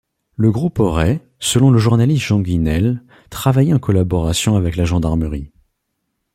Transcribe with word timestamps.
Le 0.35 0.49
groupe 0.49 0.79
aurait, 0.79 1.21
selon 1.37 1.69
le 1.69 1.77
journaliste 1.77 2.25
Jean 2.25 2.39
Guisnel, 2.39 3.03
travaillé 3.29 3.71
en 3.71 3.77
collaboration 3.77 4.55
avec 4.55 4.75
la 4.75 4.83
gendarmerie. 4.83 5.51